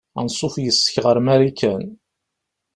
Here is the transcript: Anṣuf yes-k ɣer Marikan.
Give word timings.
Anṣuf 0.19 0.55
yes-k 0.63 0.95
ɣer 1.05 1.17
Marikan. 1.25 1.85